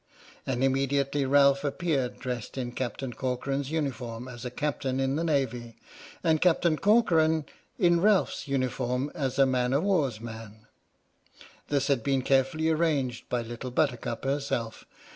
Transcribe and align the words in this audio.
And 0.47 0.63
immediately 0.63 1.27
Ralph 1.27 1.63
appeared 1.63 2.17
dressed 2.17 2.57
in 2.57 2.71
Captain 2.71 3.13
Corcoran's 3.13 3.69
uniform 3.69 4.27
as 4.27 4.43
a 4.43 4.49
captain 4.49 4.99
in 4.99 5.15
the 5.15 5.23
navy, 5.23 5.75
and 6.23 6.41
Captain 6.41 6.75
Corcoran 6.75 7.45
in 7.77 8.01
Ralph's 8.01 8.47
uniform 8.47 9.11
as 9.13 9.37
a 9.37 9.45
man 9.45 9.75
o' 9.75 9.79
war's 9.79 10.19
man! 10.19 10.65
This 11.67 11.85
had 11.85 12.01
been 12.01 12.23
carefully 12.23 12.69
arranged 12.71 13.29
by 13.29 13.43
Little 13.43 13.69
Buttercup 13.69 14.23
herself. 14.25 14.85